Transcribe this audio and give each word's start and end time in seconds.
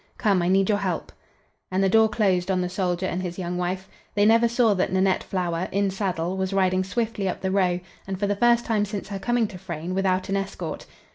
Come, 0.17 0.41
I 0.41 0.47
need 0.47 0.67
your 0.67 0.79
help." 0.79 1.11
And 1.69 1.83
the 1.83 1.87
door 1.87 2.09
closed 2.09 2.49
on 2.49 2.59
the 2.61 2.69
soldier 2.69 3.05
and 3.05 3.21
his 3.21 3.37
young 3.37 3.55
wife. 3.55 3.87
They 4.15 4.25
never 4.25 4.47
saw 4.47 4.73
that 4.73 4.91
Nanette 4.91 5.21
Flower, 5.23 5.67
in 5.71 5.91
saddle, 5.91 6.37
was 6.37 6.53
riding 6.53 6.83
swiftly 6.83 7.29
up 7.29 7.41
the 7.41 7.51
row, 7.51 7.79
and, 8.07 8.19
for 8.19 8.25
the 8.25 8.35
first 8.35 8.65
time 8.65 8.83
since 8.85 9.09
her 9.09 9.19
coming 9.19 9.45
to 9.49 9.59
Frayne, 9.59 9.93
without 9.93 10.27
an 10.27 10.37
escort. 10.37 10.87